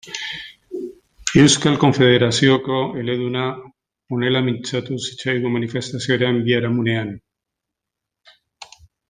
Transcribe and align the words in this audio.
Euskal 1.41 1.75
Konfederazioko 1.83 2.79
eleduna 3.01 3.43
honela 4.17 4.41
mintzatu 4.49 4.97
zitzaigun 5.11 5.55
manifestazioaren 5.59 6.41
biharamunean. 6.49 7.15